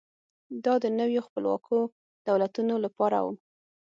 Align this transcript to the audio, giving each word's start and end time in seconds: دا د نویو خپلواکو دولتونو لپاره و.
دا 0.65 0.73
د 0.83 0.85
نویو 0.99 1.25
خپلواکو 1.27 1.75
دولتونو 2.27 2.75
لپاره 2.85 3.17
و. 3.25 3.27